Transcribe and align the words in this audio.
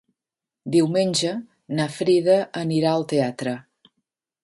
Diumenge 0.75 1.35
na 1.81 1.87
Frida 1.99 2.41
anirà 2.65 2.97
al 2.97 3.09
teatre. 3.15 3.59